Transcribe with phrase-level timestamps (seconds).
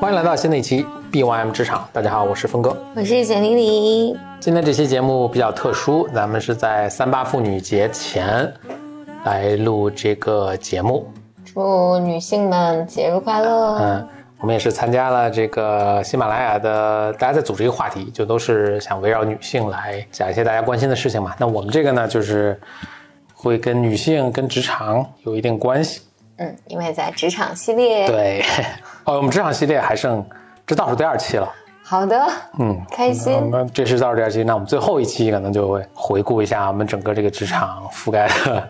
[0.00, 4.14] 欢迎来到新的一期 BYM 职场，大家好，我是峰哥，我是简玲玲。
[4.38, 8.52] 今天这期节目比较特殊，咱们是在三八妇女节前
[9.24, 11.06] 来录这个节目。
[11.54, 13.78] 祝女性们节日快乐！
[13.78, 14.08] 嗯，
[14.40, 21.32] 我们也是参加了这个喜马拉雅的，大家在组织一个话题，就都是想围绕女性来讲一些大家关心的事情嘛。
[21.38, 22.60] 那我们这个呢，就是
[23.32, 26.00] 会跟女性、跟职场有一定关系。
[26.38, 28.08] 嗯，因为在职场系列。
[28.08, 28.42] 对，
[29.06, 30.26] 哦，我们职场系列还剩
[30.66, 31.48] 这倒数第二期了。
[31.84, 32.26] 好的，
[32.58, 33.32] 嗯，开心。
[33.32, 38.68] 我们这是倒数第二期，那我们最后一期可能就会回顾一下我们整个这个职场覆盖的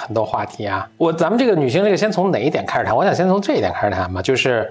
[0.00, 0.88] 很多话题啊。
[0.96, 2.96] 我咱们这个女性这个先从哪一点开始谈？
[2.96, 4.70] 我想先从这一点开始谈吧，就是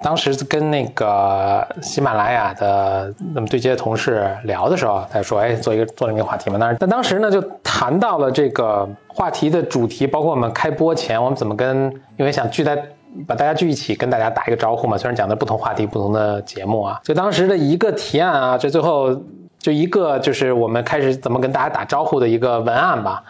[0.00, 12.80] 当时跟那个喜马拉雅的那么对接的同事聊的时候，他说：“哎，做一个做了一个话题嘛。”但是但当时呢就谈到了这个话题的主题，包括我们开播前我们怎么跟，因为想聚在。
[13.26, 14.96] 把大家聚一起，跟大家打一个招呼嘛。
[14.96, 19.10] 虽然讲的不同话题、不同的节目啊，就当时的一个提案啊，这最后
[19.58, 23.24] 就一个就是我们开始怎么跟大家打招呼的一个文案吧。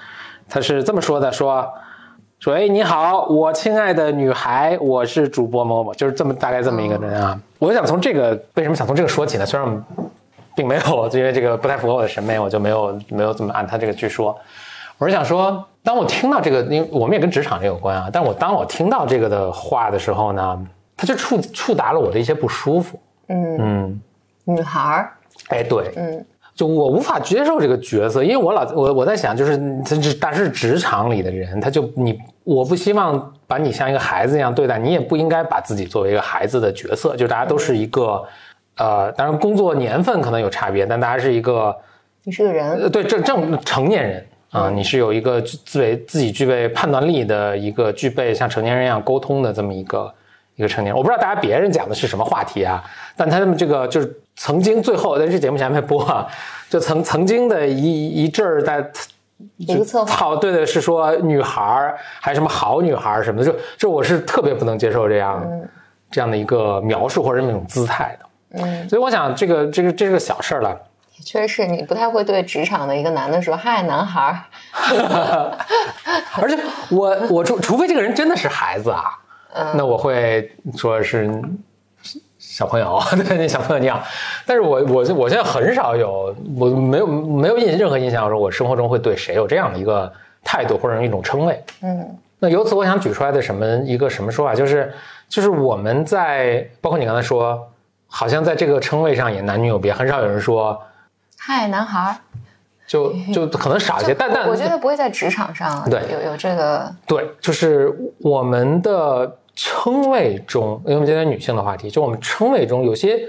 [0.48, 1.68] 他是这么说的：说
[2.38, 7.40] 说，哎，你好，我亲爱的女孩，我是主播某某，就是这么大概这么一个人啊。
[7.58, 9.44] 我想从这个为什么想从这个说起呢？
[9.44, 9.84] 虽然
[10.54, 14.36] 并没有，因为这个不太符合我的审美，我就没有没有怎么按他这个去说。
[14.96, 15.64] 我是想说。
[15.80, 18.10] 当我听到这个，因为我们也跟职场这有关啊。
[18.12, 23.00] 但我当我听到这个的话的时候呢，它就触触达了我的一些不舒服。
[23.28, 24.02] 嗯嗯，
[24.44, 25.12] 女孩儿，
[25.48, 26.26] 哎对，嗯，
[26.58, 29.56] 就我无法接受这个角色，因为我老我我在想，就是
[30.20, 37.14] 他是职场里的人，他就你我不希望把你像一个孩子一样对待，你也不应该把自己作为一个孩子的角色。
[37.14, 38.24] 就大家都是一个，
[38.76, 41.72] 呃，当然工作年份可能有差别，但大家是一个，
[42.24, 44.26] 你是个人，对正正成年人。
[44.50, 50.12] 啊，你是有一个自为自己具备判断力的一个具备像成年人一样沟通的这么一个
[50.56, 50.96] 一个成年人。
[50.96, 52.82] 我不知道大家别人讲的是什么话题啊，
[53.14, 56.26] 但他们这个就是曾经最后在这节目前面播啊，
[56.70, 58.90] 就曾曾经的一一阵儿在
[59.56, 65.44] 一个策划，对对，是说女孩儿还什么好女孩儿什么的，就就我是特别不能接受这样
[66.10, 68.62] 这样的一个描述或者那种姿态的。
[68.62, 70.74] 嗯，所以我想这个这个这是个小事儿了。
[71.24, 74.38] 确实是你不太会对职场的一个男的说“嗨，男孩儿”，
[76.40, 76.56] 而且
[76.90, 79.18] 我我除除非这个人真的是孩子啊，
[79.74, 81.28] 那我会说是
[82.38, 84.02] 小朋友， 对，那小朋友你好。
[84.46, 90.10] 但是我我我现在很少有，我没有没有印任何印象说我生活中会对谁有这样的一个
[90.44, 91.62] 态度或者一种称谓。
[91.82, 94.92] 嗯，那由此我想举出来的什么一个什么说法，就是
[95.28, 97.68] 就是我们在包括你刚才说，
[98.06, 100.80] 好像在这个称谓上也男女有别，很少有人说。
[101.40, 102.18] 嗨，男孩，
[102.86, 113.20] 就就可能少一些，但但我觉得不会在职场上对有有这个对，就是我们的称谓中，因为我们今天女性的话题，就我们称谓中有些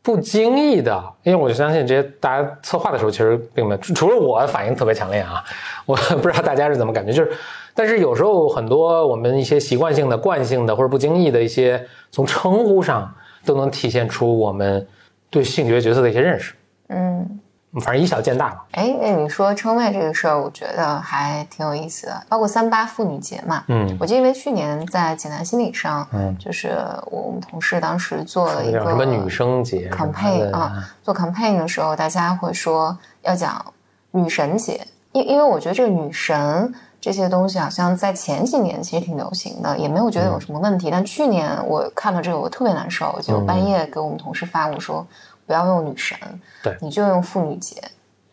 [0.00, 5.44] 不经意的，因为我就相信这些大家策划的时候其实并没有，除了我反应特别强烈啊，
[5.84, 7.30] 我不知道大家是怎么感觉，就是
[7.74, 13.14] 但是有时候很多我们一些习惯性的、惯性的或者不经意的一些从称呼上
[13.44, 14.86] 都能体现出我们
[15.28, 16.54] 对性别角色的一些认识，
[16.88, 17.40] 嗯。
[17.80, 18.60] 反正以小见大嘛。
[18.72, 22.22] 哎，那你说称谓这个事儿，我觉得还挺有意思的。
[22.28, 26.76] 包括三八妇女节嘛，嗯，我记得因为去年在济南心理上，嗯，就是
[27.10, 33.64] 我们同事当时做了一个什么女生节 campaign 啊，做 campaign 的时候，大家会说要讲
[34.12, 36.72] 女神节，因因为我觉得这个女神
[37.04, 40.90] 这些东西好像在前几年其实挺流行的，也没有觉得有什么问题。
[40.90, 45.06] 但去年我看了这个，我特别难受，就半夜给我们同事发我说。
[45.46, 46.16] 不要用女神，
[46.62, 47.76] 对，你就用妇女节，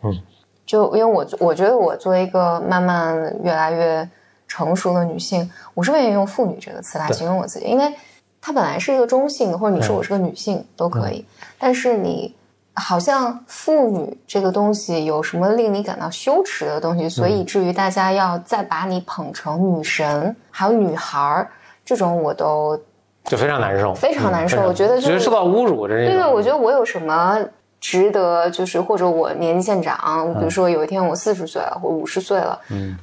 [0.02, 0.18] 嗯，
[0.66, 4.10] 就因为我我觉得我作为一个慢慢越来越
[4.48, 7.94] 成熟的女性，我是愿意用妇女这个词来形容我自己，因为
[8.40, 11.26] 它本来是一个中性的，或者你说我是个女性都可以，
[11.60, 12.34] 但是你
[12.76, 21.50] 好像妇女这个东西有什么令你感到羞耻的东西，所以以至于大家要再把你捧成女神，还有女孩儿
[21.84, 22.80] 这种我都。
[23.26, 24.60] 就非常难受，非常难受。
[24.64, 27.38] 我觉得觉得受到侮辱，这对对，我觉得我有什么
[27.80, 28.50] 值得？
[28.50, 32.98] 就是或者我年纪渐长，比如说有一天我四十岁了，或五十岁了，嗯，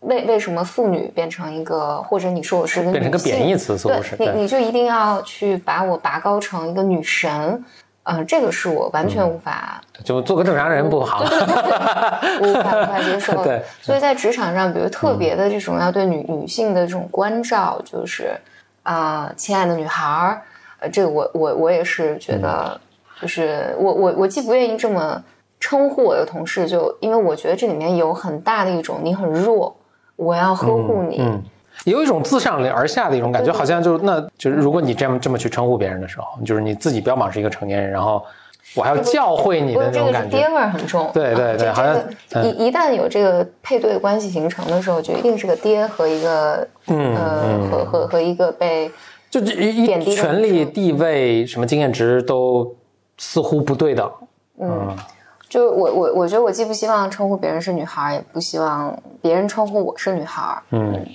[0.00, 7.62] 为为什么妇女变成一个，或者你说我是个变成个贬义词，似乎是你你就一定要去把我拔高成一个女神？
[8.08, 11.22] 嗯，这个是我完全无法，就做个正常人不好，
[12.40, 13.40] 无法无法接受。
[13.44, 18.36] 对，所以在职场上，比如特别的这种要对女女性的这种关照，就是。
[18.84, 20.40] 啊，亲爱的女孩儿，
[20.80, 22.80] 呃，这个我我我也是觉得，
[23.20, 25.22] 就是我我我既不愿意这么
[25.60, 29.76] 称呼我的同事，就因为我觉得这里面有很大的一种你很弱，
[30.16, 31.18] 我要呵护你。
[31.20, 31.42] 嗯，
[31.84, 38.22] 有一种自上而下的一种感觉，好像就那就是如果你这么这么去称呼别人的时候，就是你自己标榜是一个成年人，然后。
[38.74, 41.10] 我还要教会你的那种感觉，爹味儿很重。
[41.14, 41.96] 对对对，好像
[42.44, 48.90] 一一旦有这个配对关系形成的时候，就一定是个爹和一个嗯呃和和和一个被
[49.30, 52.76] 就一一权力地位什么经验值都
[53.16, 54.12] 似乎不对等。
[54.60, 54.94] 嗯，
[55.48, 60.62] 就我我我觉得我既不希望称呼别人是女孩，也不希望别人称呼我是女孩。
[60.72, 61.06] 嗯。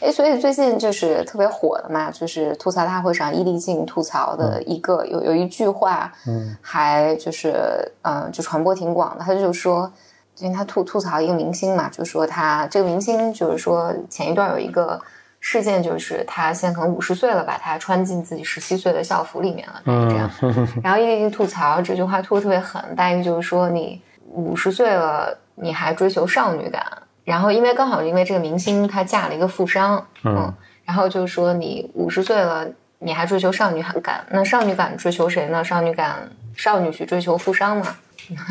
[0.00, 9.24] 哎，所以最近就是特别火的嘛，就是吐槽大会上伊丽静吐槽的一个有有一句话，嗯，还就是嗯，就传播挺广的。
[9.24, 9.92] 他就说，
[10.38, 14.98] 因为他吐吐槽一个明星嘛，就说他这个明星就是说前一段有一个
[15.40, 20.30] 事件，就是他现在可能五十岁了，把他穿进自己十七岁的校服里面了，这样。
[20.82, 24.00] 然后伊丽静吐槽这句话吐的特别狠，大意就是说你
[24.32, 26.82] 五十岁了，你还追求少女感。
[27.24, 30.52] 然后，因为刚好因为这个明星她嫁了一个富商，嗯，
[30.84, 32.66] 然后就说你五十岁了，
[32.98, 34.24] 你还追求少女感？
[34.30, 35.62] 那少女感追求谁呢？
[35.62, 37.96] 少女感，少女去追求富商嘛？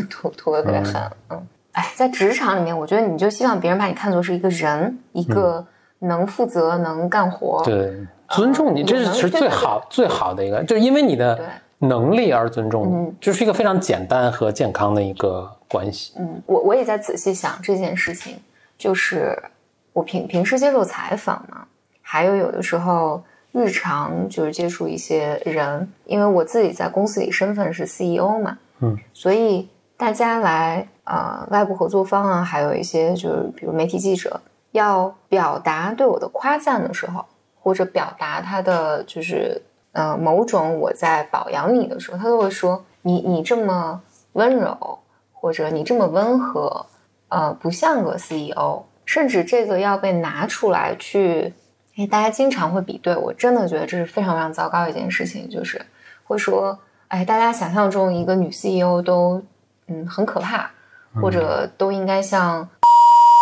[0.09, 5.65] 吐吐的特别狠，嗯，哎，在职场里面，我觉得你就希望别人把你看作是一个人，一个
[5.99, 7.93] 能负责、能干活，对，
[8.29, 11.39] 尊重你，这是其实最好最好的一个，就因为你的
[11.79, 16.13] 能力而尊重你，就是一个非常简单和健康的一个关系。
[16.17, 18.37] 嗯，我我也在仔细想这件事情。
[18.79, 19.37] 就是
[19.91, 21.67] 我平平时接受采访嘛，
[22.01, 23.21] 还有有的时候
[23.51, 29.67] 日常就是接触一些人，因为我自己在公司里身份是 CEO 嘛，嗯，所以
[29.97, 34.39] 大家来呃外部合作方啊，还有一些就是比如媒体记者
[34.71, 37.25] 要表达对我的夸赞的时候，
[37.59, 39.61] 或者表达他的就是
[39.91, 44.01] 呃某种我在表扬你的时候，他都会说你你这么
[44.33, 44.99] 温柔，
[45.33, 46.85] 或者你这么温和。
[47.29, 51.53] 呃，不像个 CEO，甚至这个要被拿出来去，
[51.95, 55.81] 哎，大家经常会比对，我真的觉得这是非常非常糟糕一件事情，就是
[56.23, 56.77] 会说，
[57.07, 59.41] 哎，大家想象中一个女 CEO 都，
[59.87, 60.69] 嗯，很可怕，
[61.21, 62.67] 或者都应该像。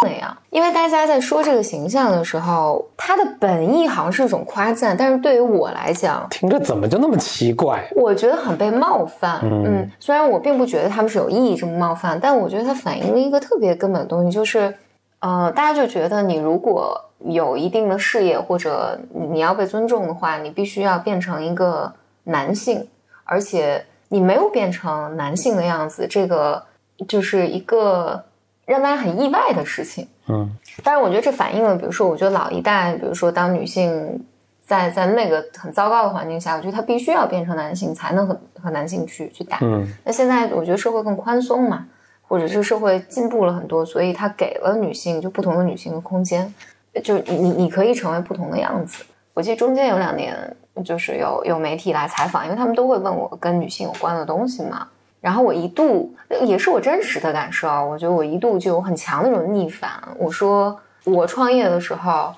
[0.03, 7.83] 那样，因为大家在说这个形象的时候，他的本意好像是一种夸赞，但是对于我来讲，听着怎么就那么奇怪？
[7.95, 9.39] 我觉得很被冒犯。
[9.43, 14.73] 嗯，虽然我并不觉得他们是有意义这么冒犯，但我觉得它反映了一个特别根本的东西，就是，
[15.19, 18.99] 呃，大家就觉得你如果有一定的事业或者
[19.31, 21.91] 你要被尊重的话，你必须要变成一个
[22.25, 22.87] 男性，
[23.23, 26.63] 而且你没有变成男性的样子，这个
[27.07, 28.23] 就是一个。
[28.67, 30.51] 让大家很意外的事情，嗯，
[30.83, 34.21] 但是我觉得这反映了，比如说，我觉得老一代，比如说当女性
[34.65, 39.57] 在在那个很糟糕的环境下，我觉得她必须要变成男性才能和和男性去去打。
[39.61, 41.87] 嗯，那现在我觉得社会更宽松嘛，
[42.27, 46.53] 或者这个社会进步了很多，所以它给了女性就不同的女性的空间，
[47.01, 49.05] 就你你你可以成为不同的样子。
[49.33, 50.35] 我记得中间有两年，
[50.83, 54.89] 就是有有媒体来采访，因为他们都会问我跟女性有关的东西嘛。
[55.19, 56.13] 然后我一度
[56.45, 59.91] 也是我真实的感受，我觉得我一度就有很强的那种逆反。
[60.17, 62.33] 我说我创业的时候，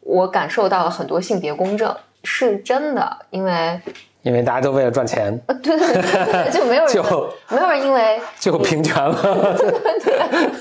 [0.00, 3.80] 我感受到了很多性别公正，是真的，因为
[4.22, 7.02] 因为大家都为了赚钱，对对对，就没有人就
[7.48, 9.56] 没有人因为就平权了，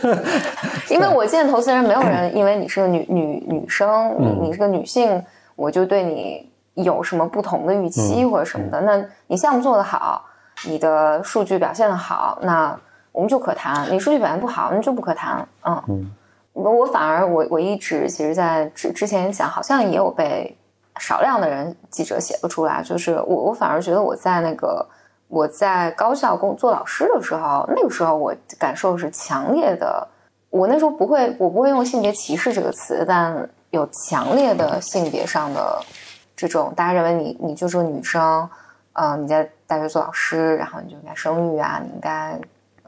[0.02, 0.18] 对，
[0.90, 5.24] 因为我见投资人，没有人因为你是个女女女生，你你是个女性，
[5.56, 8.82] 我就对你有什么不同的预期或者什么的。
[8.82, 10.26] 那你项目做得好。
[10.66, 12.78] 你的数据表现的好，那
[13.12, 15.48] 我们就可谈；你数据表现不好，那就不可谈。
[15.66, 16.12] 嗯，
[16.54, 20.58] 我我反而我我一直其实，在之之前讲，好像也有被
[21.00, 22.84] 少量的人记者写不出来。
[22.84, 24.86] 就是我我反而觉得我在那个
[25.28, 30.08] 我在高校工做老师的时候，那个时候我感受是强烈的。
[30.50, 35.82] 我那时候不会我不会用性别歧视这个词，但有强烈的性别上的
[36.36, 38.50] 这种，大家认为你你就是个女生。
[38.94, 42.38] 嗯，你在大学做老师，然后你就应该生育啊，你应该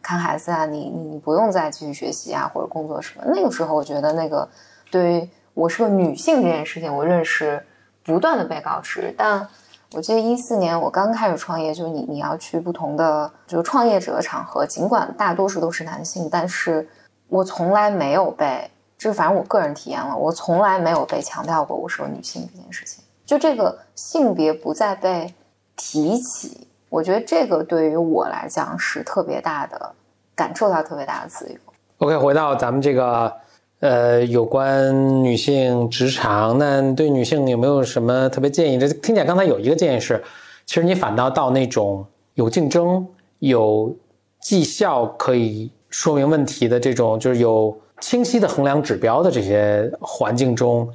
[0.01, 3.23] 看孩子啊，你你你不用再继续学习啊，或者工作什么。
[3.27, 4.47] 那个时候，我觉得那个
[4.89, 7.63] 对于我是个女性这件事情，我认识
[8.03, 9.13] 不断的被告知。
[9.17, 9.47] 但
[9.93, 16.89] 我记得一四年我刚开始创业，就是你你要去不同的就是创业者的场合，尽管大多数都是男性，但是
[17.29, 23.03] 我从来没有被，这反正我个人体验了，我从来没有被强调过我是个女性这件事情。
[23.25, 25.33] 就这个性别不再被。
[25.75, 29.93] 提起，我觉得这个对于我来讲是特别大的，
[30.35, 31.55] 感受到特别大的自由。
[31.99, 33.31] OK，回到咱们这个
[33.79, 38.79] 呃，有关女性职场，那对女性有没有什么特别建议？
[38.79, 40.23] 这听起来刚才有一个建议是，
[40.65, 43.07] 其实你反倒到那种有竞争、
[43.39, 43.95] 有
[44.39, 50.87] 绩效可以说明问题的这种，就是有清晰的衡量指标的这些环境中，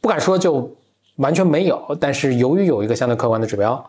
[0.00, 0.70] 不敢说就
[1.16, 3.82] 完全没有，但是由于有一个相对客观的指标，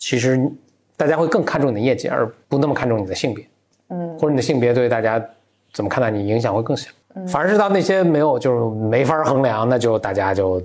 [0.00, 0.50] 其实
[0.96, 3.46] 大家会更看重你的业绩，而不那么看重你的性别，
[3.90, 5.24] 嗯或者你的性别对大家
[5.72, 6.90] 怎么看待你影响会更小。
[7.28, 10.62] 反而是到那些没有就是没法衡量，那就大家就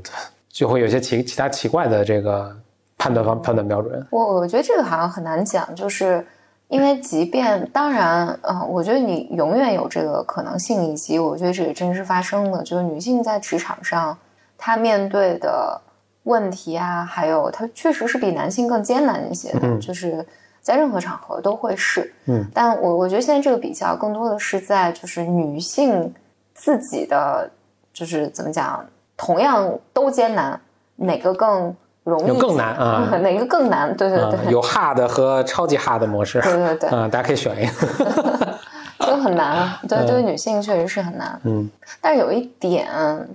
[0.49, 2.55] 就会有些其其他奇怪的这个
[2.97, 4.07] 判断方判断标准。
[4.11, 6.23] 我我觉得这个好像很难讲，就是
[6.67, 14.15] 因为即便当然，呃，我觉得你永远有这个可能性，以及我觉得这也真实发生的，就是女性在职场上
[14.55, 15.81] 她面对的
[16.25, 20.23] 问题啊，还有它确实是比男性更艰难一些的，嗯就是
[20.61, 22.13] 在任何场合都会是。
[22.25, 26.13] 嗯，但我我觉得现在这个比较更多的是在就是女性
[26.53, 27.49] 自己的，
[27.93, 28.85] 就是怎么讲，
[29.17, 30.59] 同样都艰难，
[30.97, 32.27] 哪个更容易？
[32.27, 33.95] 有更难啊 哪个更难？
[33.95, 36.41] 对对对，嗯，有 hard 和超级 hard 模式。
[36.41, 38.57] 对对对嗯，大家可以选一个。
[39.05, 39.79] 就很难啊。
[39.87, 41.39] 对，嗯对于女性确实是很难。
[41.43, 41.69] 嗯
[42.01, 42.87] 但是有一点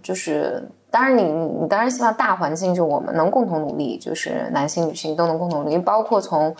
[0.03, 6.55] 就是，当然你你你当然希望大环境就我们能共同努力，就是男性女性都能共同努力，包括从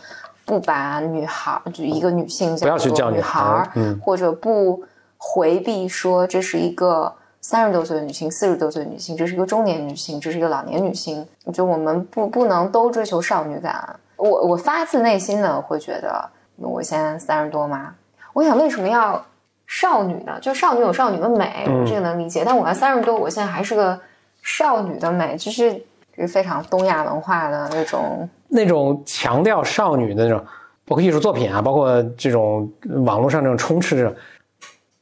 [0.45, 4.83] 不把女孩就一个女性不要去叫女女孩儿嗯或者不
[5.17, 7.13] 回避说这是一个。
[7.43, 11.27] 三十多岁的女性，四十多岁的女性，这是一个中年女性，这是一个老年女性。
[11.51, 13.99] 就我们不不能都追求少女感。
[14.15, 17.95] 我我发自内心的会觉得，我现在三十多嘛，
[18.33, 19.25] 我想为什么要
[19.65, 20.37] 少女呢？
[20.39, 22.43] 就少女有少女的美，这个能理解。
[22.45, 23.99] 但我要三十多，我现在还是个
[24.41, 25.81] 少女的美，就是
[26.27, 28.27] 非常东亚文化的那种。
[28.49, 30.43] 那种强调少女的那种，
[30.85, 32.69] 包括艺术作品啊，包括这种
[33.05, 34.13] 网络上这种充斥着，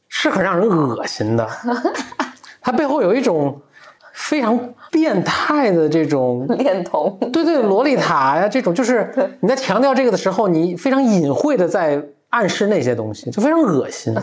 [0.08, 1.48] 是很让人恶心的。
[2.62, 3.60] 它背后有一种
[4.13, 4.60] 非常
[4.91, 14.13] 变态的这种 恋童，对对，洛丽塔呀，这种就是你在强调这个的时候，你非常隐晦的在暗示那些东西，就非常恶心。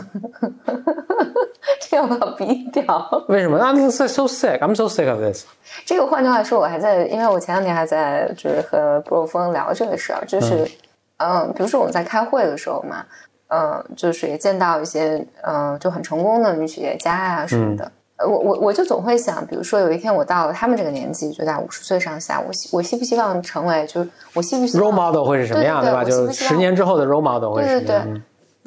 [2.05, 2.85] 要逼掉。
[3.27, 4.59] 为什么？I'm so so sick.
[4.59, 5.45] I'm so sick of this.
[5.85, 10.69] 这个换句话说，我还在，因为我前两天还在就是和布洛峰聊这个事儿，就是
[11.17, 13.05] 嗯、比如说我们在开会的时候嘛，
[13.47, 17.91] 嗯、就是也见到一些嗯、就很成功的女企业家啊什么的。
[18.17, 26.03] 呃我我我就总会想，比如说有一天我到了他们这个年纪，就在五十岁上下，我希我希不希望成为，就是我希不希望 Role model 会是什么样，吧？
[26.03, 28.21] 对对对就是十年之后的 role model 会是什么样？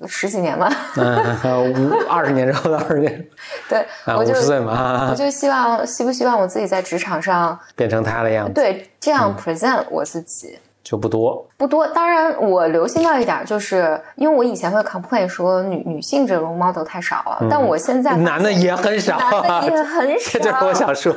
[0.07, 3.27] 十几年吧， 嗯，五二十年之后的二十年。
[3.69, 8.53] 对，啊，我就五十岁嘛，我啊就希望希不希望我自己在职场上变成他的样子。
[8.55, 9.15] 对这嗯。
[9.15, 10.59] 样 present 我自己。
[10.91, 11.47] 就不多。
[11.57, 21.15] 不多，当然我留心到一点，就是因为我以前会 complain 说女女性这 role model 太少了，但我现在男的也很少，男的也很少， 这就是我想说，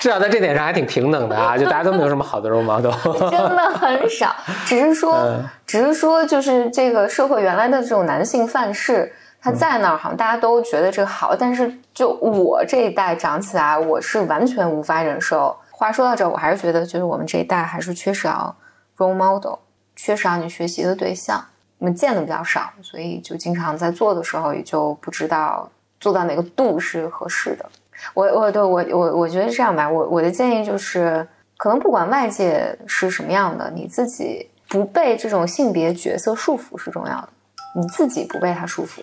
[0.00, 2.92] 至少在这点上还挺平等的啊，就大家都没有什么好的 role model。
[3.30, 15.56] 真的很少， 只是说，嗯只是说，就是这个社会原来的这种男性范式，他在那儿，好像大家都觉得这个好，但是就我这一代长起来，我是完全无法忍受。
[15.70, 18.54] 话说到这儿，我还是觉得，就是我们这一代还是缺少
[18.96, 19.58] role model，
[19.94, 21.44] 缺少你学习的对象。
[21.78, 27.68] 我们见的比较少，所以就经常在做的时候，也就不知道做到哪个度是合适的。
[28.14, 37.28] 我我对我我我觉得这样吧，我我的建议就是，可能不管外界是什么样的，你自己不被这种性别角色束缚是重要的，
[37.74, 39.00] 你自己不被它束缚，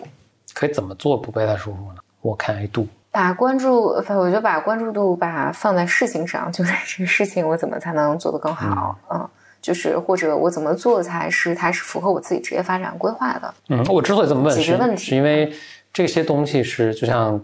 [0.52, 2.00] 可以怎么做不被他束缚呢？
[2.22, 2.88] 我看 A 度。
[3.12, 9.28] 把关注，我就把关注度把放在事情上，就是这个事情我怎么才能做得更好，嗯。
[9.64, 15.50] 就是或者我怎么做才是它是符合我自己职业发展规划的，嗯，我之所以这么问是，解决问题是因为
[15.90, 17.40] 这些东西是就像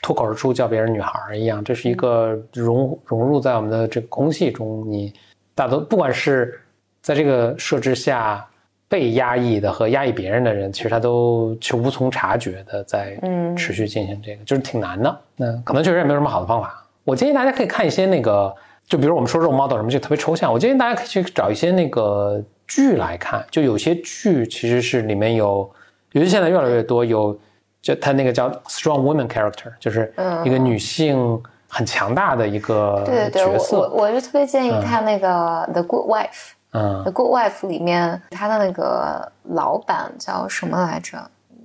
[0.00, 4.88] 脱口而出叫别人女孩儿一样，这是一个融融入在我们的这个空气中。
[4.88, 5.12] 你
[5.52, 6.60] 大多不管是
[7.02, 8.46] 在这个设置下
[8.86, 15.20] 被压抑的和压抑别人的人，其实他都其实无从察觉的在嗯持续进行这个，就是挺难的。
[15.34, 16.86] 那可能确实也没有什么好的方法。
[17.02, 18.54] 我建议大家可以看一些那个，
[18.86, 20.52] 就比如我们说 role model 什么，就特别抽象。
[20.52, 25.68] 我建议大家可以去找一些那个剧来看，就有些剧其实是里面有，
[26.12, 27.38] 尤其现在越来越多有，
[27.80, 30.12] 就它那个叫 strong women character，就是
[30.44, 33.78] 一个女性很强大的一个嗯对对对，我角色。
[33.78, 41.18] 我我就特别建议看那个 The Good Wife，嗯，The Good Wife 里面，他的那个老板叫什么来着？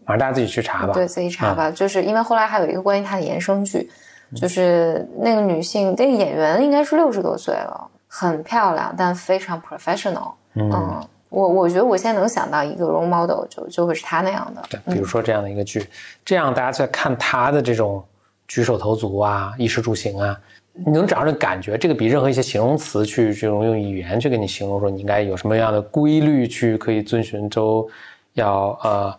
[0.06, 0.94] 反正大家自己去查吧。
[0.94, 1.70] 对自己查吧。
[1.70, 3.88] 就是因为后来还有一个关于他的衍生剧，
[4.36, 10.32] 就是那个女性，那个演员应该是六十多岁了，很漂亮，但非常 professional。
[10.56, 14.62] 嗯，我我觉得我现在能想到一个 role model，就就会是她那样的。
[14.70, 15.88] 对，比如说这样的一个剧，
[16.26, 18.04] 这样大家在看她的这种
[18.48, 20.40] 举手投足啊，衣食住行啊，
[20.74, 21.78] 你能找到那感觉。
[21.78, 27.88] 这个比任何一些形容词去这种用语言去给你形容说你应该有什么样的规律去可以遵循，都
[28.34, 29.16] 要呃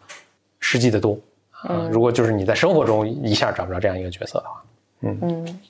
[0.59, 1.17] 实际的多。
[1.69, 4.63] 嗯，如果就是你在生活中一下找不着这样一个角色的话，
[5.03, 5.61] 嗯嗯，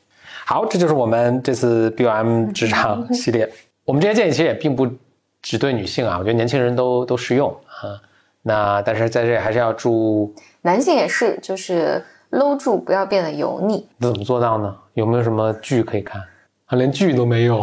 [0.45, 3.51] 好，这就是我们这次 BOM 职场系列。
[3.85, 4.89] 我们这些建议其实也并不
[5.43, 8.01] 只对女性啊，我觉得年轻人都都适用啊。
[8.43, 13.87] 那但是在这里还是要祝男性也是，就是搂住不要变得油腻。
[13.99, 14.77] 那怎么做到呢？
[14.95, 16.21] 有没有什么剧可以看？
[16.67, 17.63] 啊，连剧都没有，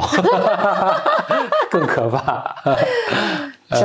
[1.72, 2.56] 更可怕。
[3.70, 3.82] 真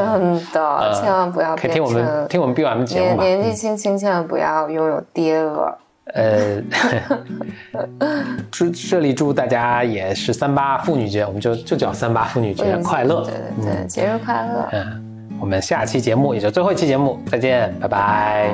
[0.52, 5.76] 的，千万不要可以听我们听我们 B M 节目年纪轻轻千万不要拥有爹味儿。
[6.12, 6.62] 呃，
[8.50, 14.69] 祝这里祝大家也是三八妇女节，我们就就叫三八妇女节快乐，对对对，节日快乐。
[14.73, 15.02] 嗯，
[15.40, 18.50] 我们下期节目也就最后一期节目再见，拜拜。